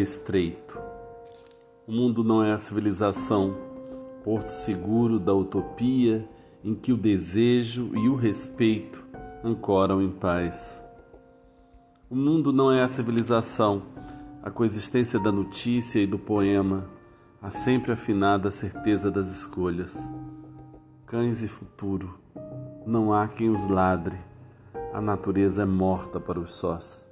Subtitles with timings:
[0.00, 0.78] estreito.
[1.86, 3.56] O mundo não é a civilização,
[4.24, 6.28] porto seguro da utopia
[6.64, 9.04] em que o desejo e o respeito
[9.44, 10.82] ancoram em paz.
[12.08, 13.82] O mundo não é a civilização,
[14.42, 16.86] a coexistência da notícia e do poema,
[17.40, 20.12] a sempre afinada certeza das escolhas.
[21.04, 22.18] Cães e futuro,
[22.86, 24.18] não há quem os ladre,
[24.92, 27.11] a natureza é morta para os sós.